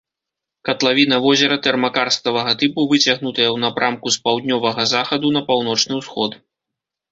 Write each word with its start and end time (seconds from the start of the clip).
Катлавіна 0.69 1.19
возера 1.25 1.57
тэрмакарставага 1.67 2.55
тыпу, 2.63 2.87
выцягнутая 2.95 3.47
ў 3.55 3.57
напрамку 3.67 4.07
з 4.17 4.21
паўднёвага 4.25 4.89
захаду 4.95 5.27
на 5.39 5.47
паўночны 5.53 5.93
ўсход. 6.03 6.31